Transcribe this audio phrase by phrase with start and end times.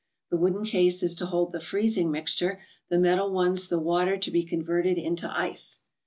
[0.31, 2.59] The wooden case is to hold the freezing mixture,
[2.89, 5.81] the metal ones the water to be converted into ice.